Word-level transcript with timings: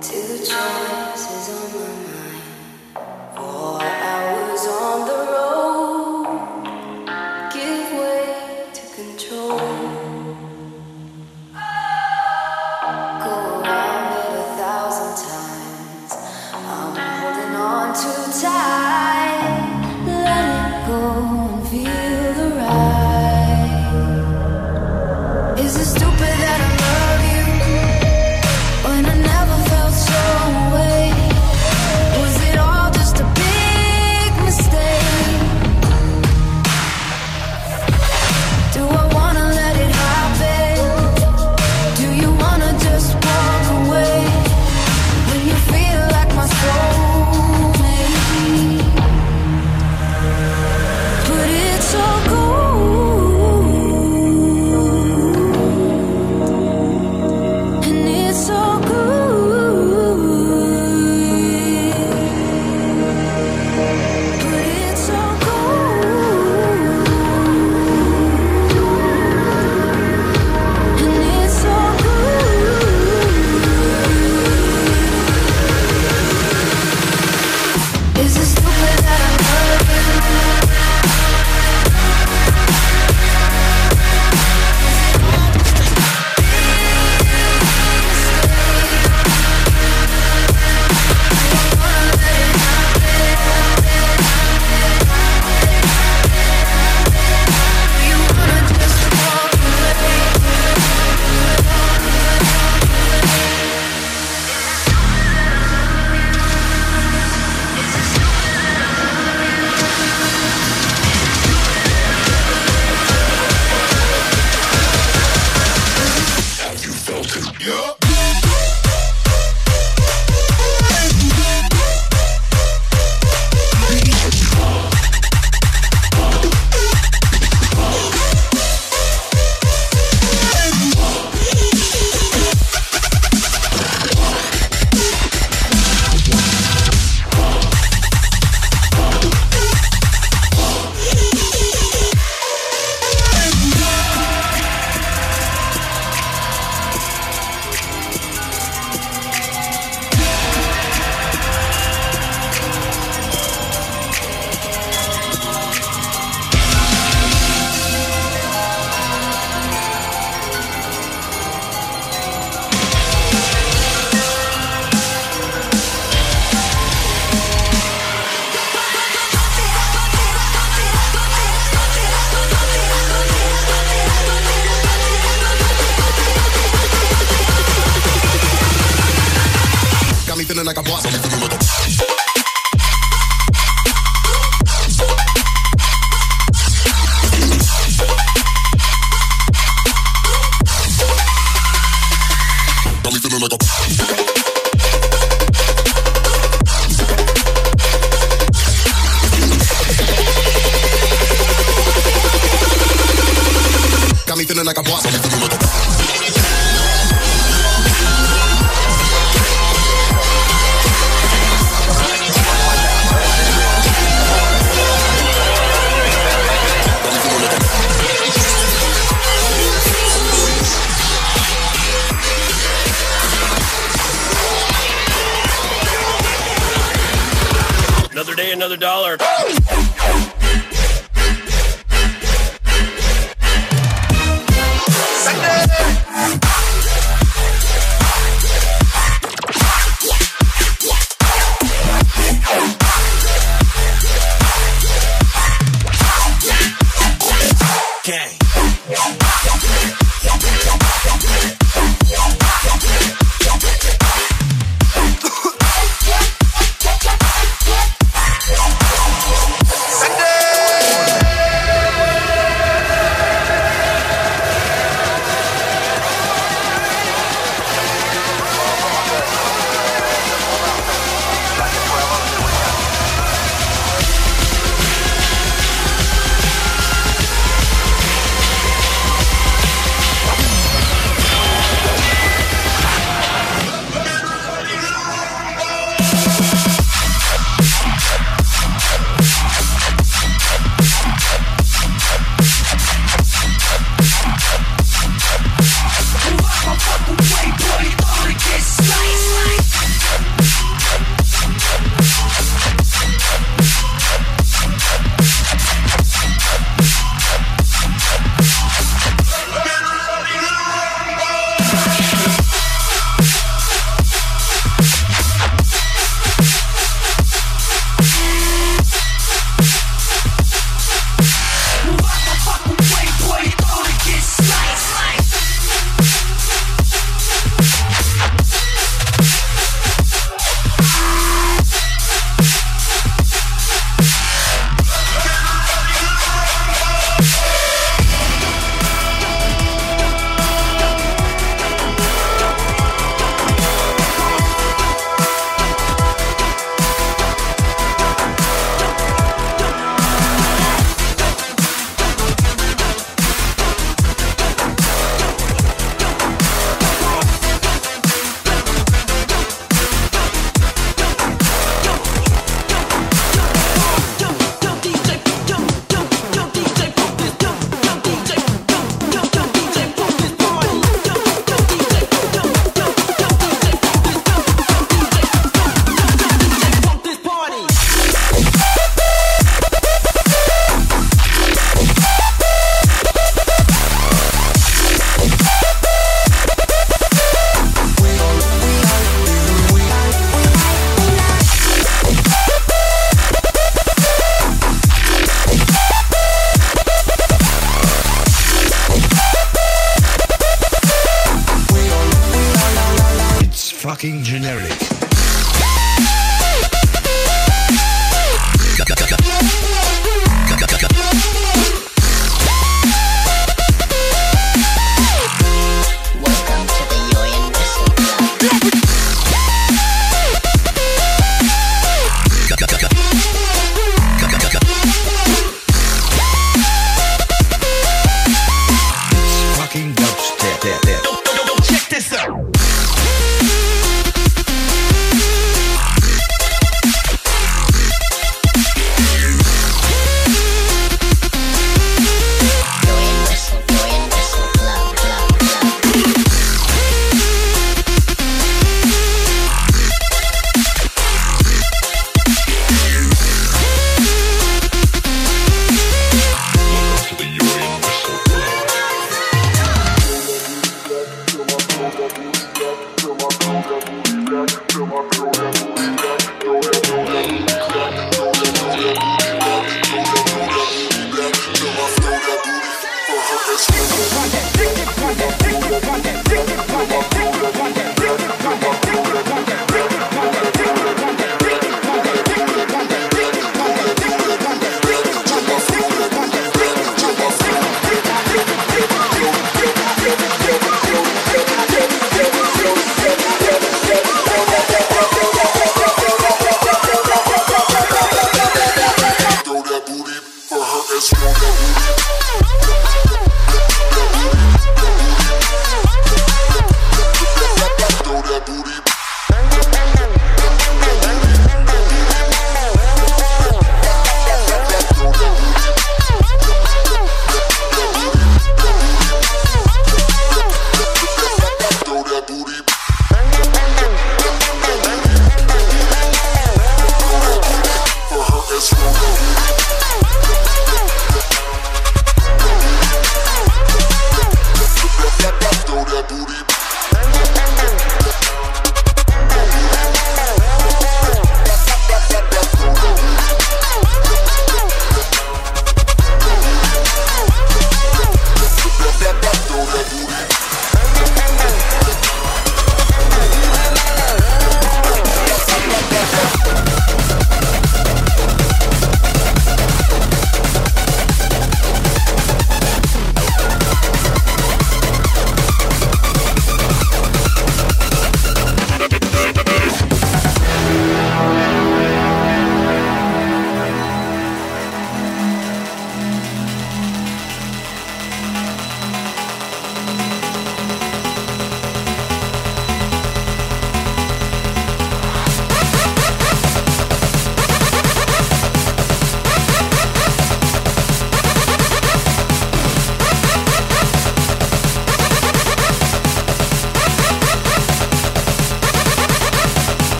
Two 0.00 0.38
choices 0.38 1.50
on 1.50 1.72
my 1.74 1.88
mind. 2.08 2.42
Four 3.36 3.79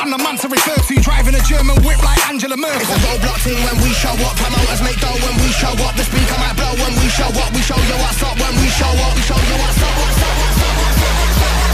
I'm 0.00 0.10
the 0.10 0.18
man 0.18 0.36
to 0.38 0.48
refer 0.48 0.74
to, 0.74 0.94
driving 1.00 1.34
a 1.34 1.42
German 1.46 1.76
whip 1.84 2.02
like 2.02 2.18
Angela 2.28 2.56
Merkel. 2.56 2.80
It's 2.80 2.90
a 2.90 2.98
roadblock 3.06 3.38
thing 3.44 3.58
when 3.62 3.76
we 3.82 3.90
show 3.94 4.10
up, 4.10 4.34
promoters 4.36 4.82
make 4.82 4.98
dough 4.98 5.14
when 5.22 5.36
we 5.38 5.48
show 5.54 5.70
up. 5.70 5.94
The 5.94 6.04
speaker 6.04 6.38
might 6.38 6.56
blow 6.56 6.74
when 6.80 6.92
we 6.98 7.08
show 7.08 7.30
up, 7.30 7.52
we 7.54 7.62
show 7.62 7.78
you 7.78 7.96
what's 8.02 8.22
up 8.22 8.34
when 8.38 8.54
we 8.58 8.68
show 8.74 8.90
up, 8.90 9.14
we 9.14 9.22
show 9.22 9.38
you 9.38 9.56
what's 9.60 9.82
up, 9.82 9.94
what's 9.94 10.18
up, 10.18 10.34
what's 10.34 10.62
up, 10.64 10.74
what's 10.82 10.98
up, 10.98 11.14
what's 11.20 11.38
up. 11.38 11.68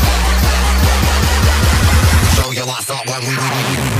Show 2.37 2.51
you 2.53 2.67
what's 2.67 2.91
up 2.91 3.07
we. 3.07 4.00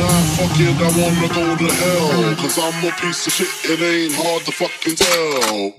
Nah, 0.00 0.08
fuck 0.08 0.56
it, 0.58 0.80
I 0.80 0.88
wanna 0.96 1.28
go 1.28 1.44
to 1.56 1.68
hell. 1.74 2.34
Cause 2.36 2.58
I'm 2.58 2.84
a 2.86 2.90
piece 2.92 3.26
of 3.26 3.32
shit, 3.34 3.52
it 3.70 3.80
ain't 3.82 4.14
hard 4.14 4.42
to 4.46 4.52
fucking 4.52 4.96
tell. 4.96 5.74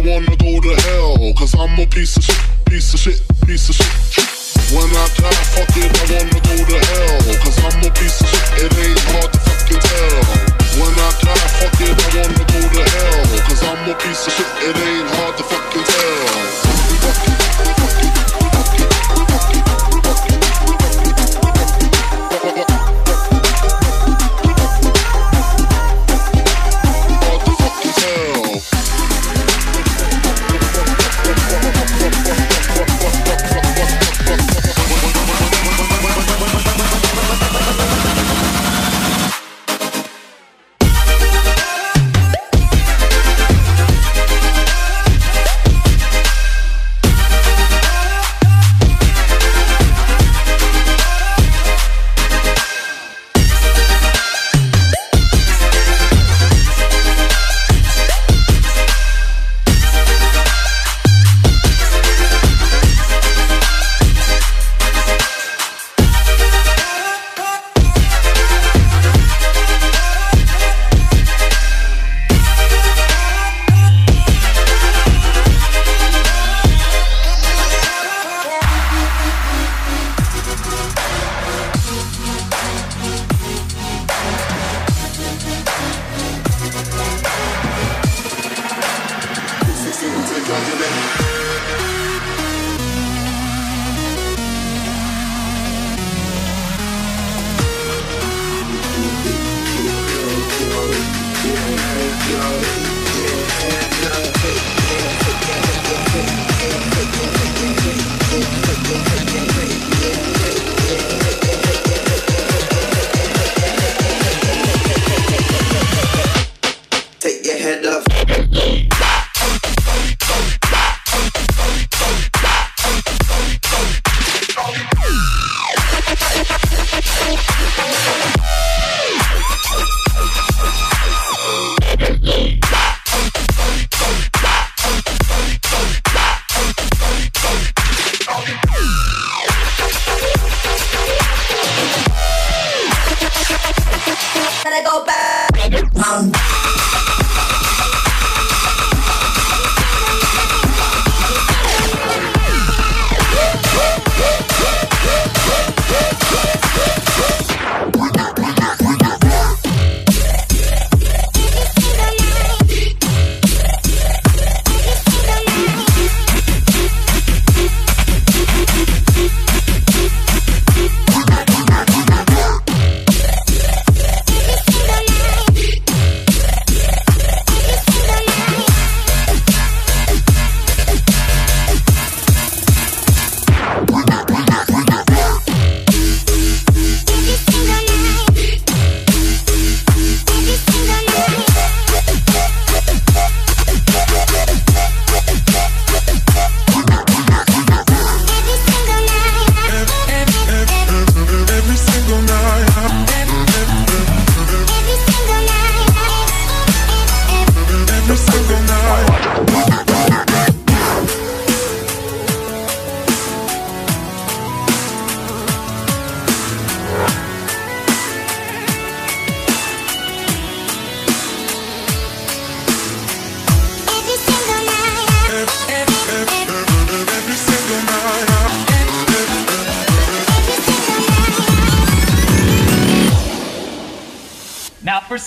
I 0.00 0.02
wanna 0.02 0.34
go 0.34 0.58
to 0.60 0.80
hell, 0.80 1.34
cause 1.34 1.54
I'm 1.54 1.78
a 1.78 1.86
piece 1.86 2.16
of 2.16 2.24
shit, 2.24 2.40
piece 2.64 2.94
of 2.94 3.00
shit. 3.00 3.29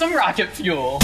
Some 0.04 0.14
rocket 0.14 0.50
fuel. 0.50 1.00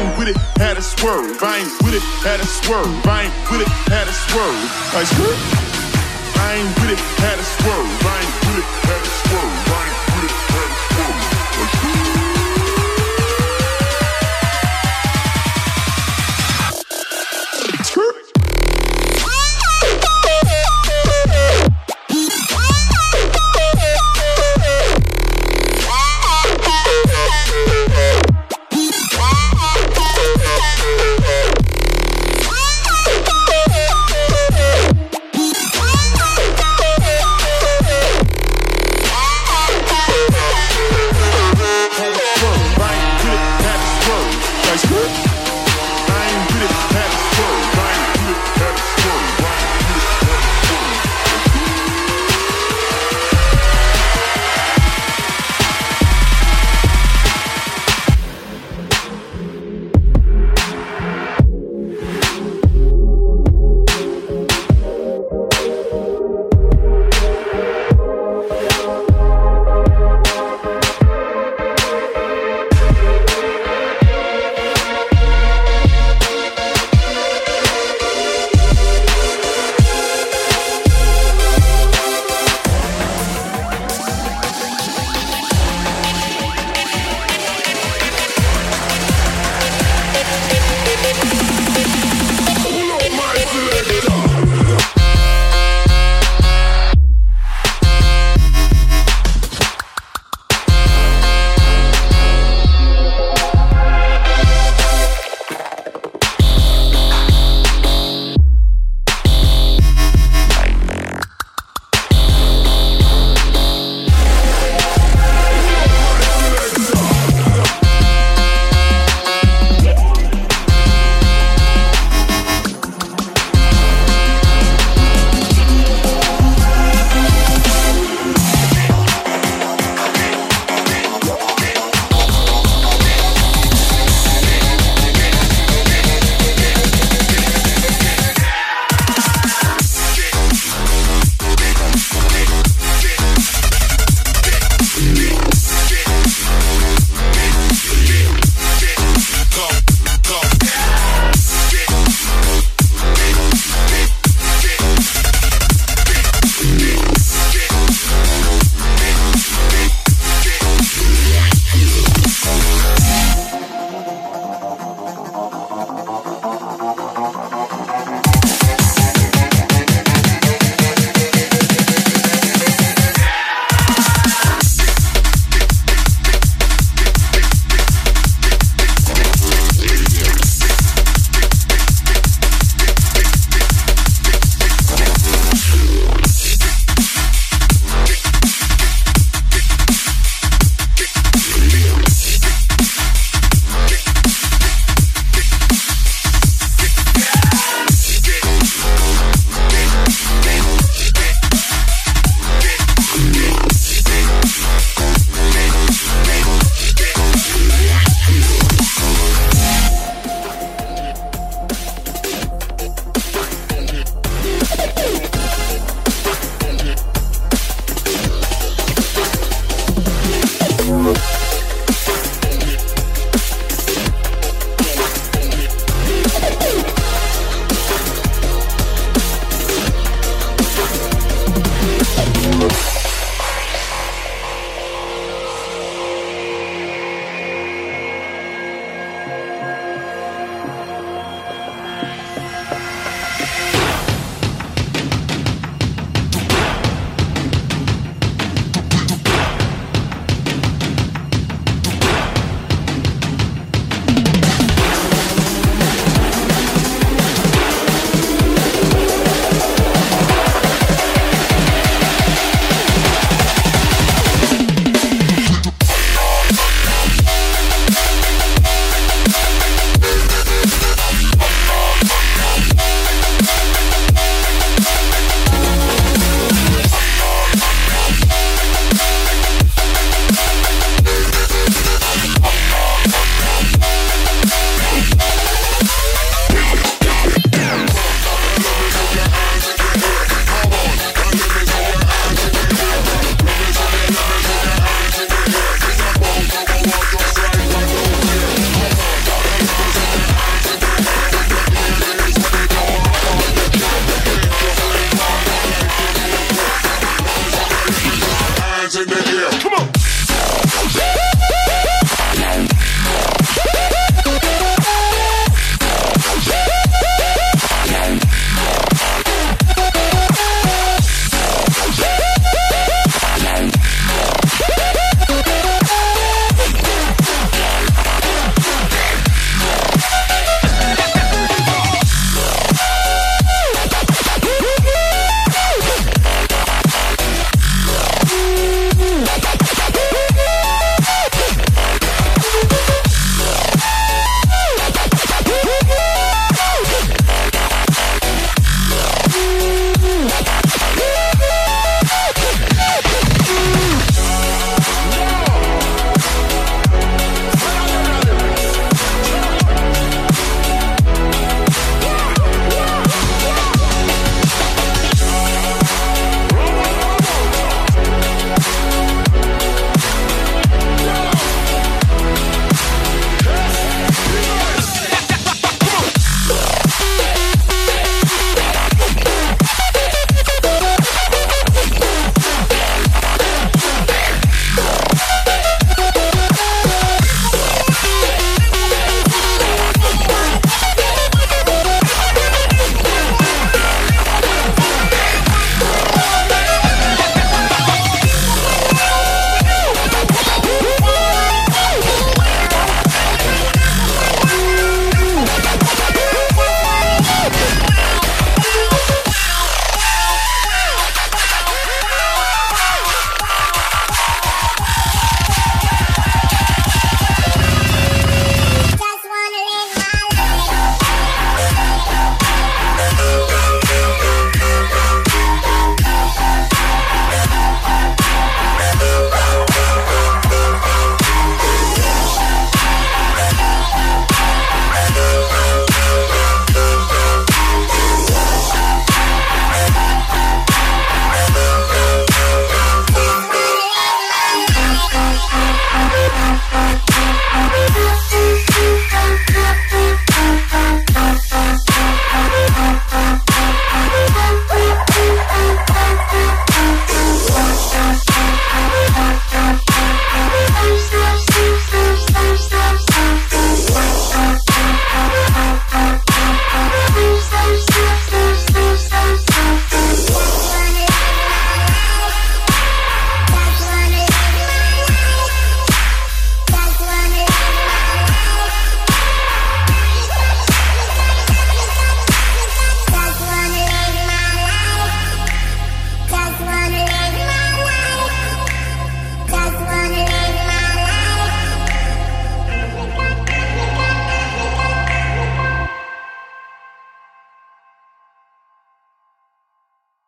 ain't 0.00 0.18
with 0.18 0.28
it, 0.28 0.36
had 0.56 0.76
a 0.78 0.82
swerve. 0.82 1.42
I 1.42 1.58
ain't 1.58 1.82
with 1.82 1.94
it, 1.94 2.02
had 2.24 2.40
a 2.40 2.46
swerve. 2.46 2.88
I 3.06 3.24
ain't 3.24 3.50
with 3.50 3.60
it, 3.60 3.68
had 3.88 4.08
a 4.08 4.12
swerve. 4.12 4.60
I 6.40 6.54
ain't 6.56 6.74
with 6.80 6.90
it, 6.90 7.00
had 7.20 7.38
a 7.38 7.44
swerve. 7.44 7.90
I 8.04 8.18
ain't 8.20 8.34
with 8.46 8.58
it, 8.58 8.99